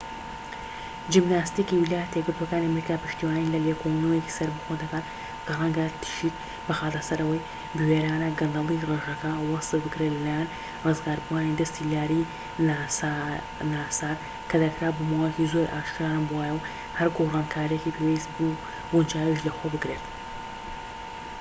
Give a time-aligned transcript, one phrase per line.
[1.13, 5.05] جیمناستیكی ویلایەتە یەکگرتووەکانی ئەمریکا پشتیوانی لە لێکۆڵینەوەیەکی سەربەخۆ دەکات
[5.45, 6.35] کە ڕەنگە تشیک
[6.67, 7.45] بخاتە سەر ئەوەی
[7.77, 10.49] بوێرانە گەندەڵی ڕێژەکە وەسف بکرێت لە لایەن
[10.85, 12.23] ڕزگاربووانی دەستی لاری
[13.73, 14.17] ناسار
[14.49, 16.65] کە دەکرا بۆ ماوەیەکی زۆر ئاشکرا نەبووایە و
[16.97, 18.47] هەر گۆڕانکاریەکی پێویست و
[18.93, 20.05] گونجاویش لە خۆ بگرێت